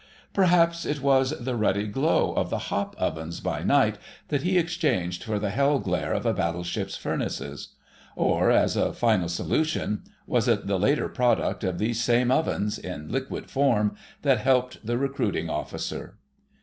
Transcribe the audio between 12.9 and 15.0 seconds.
liquid form, that helped the